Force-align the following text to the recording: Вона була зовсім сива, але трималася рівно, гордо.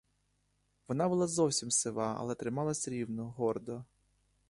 Вона 0.87 1.09
була 1.09 1.27
зовсім 1.27 1.71
сива, 1.71 2.15
але 2.19 2.35
трималася 2.35 2.91
рівно, 2.91 3.29
гордо. 3.31 3.85